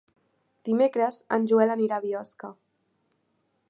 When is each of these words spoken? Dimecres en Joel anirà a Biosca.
Dimecres 0.69 1.19
en 1.39 1.47
Joel 1.53 1.75
anirà 1.77 2.01
a 2.01 2.05
Biosca. 2.09 2.55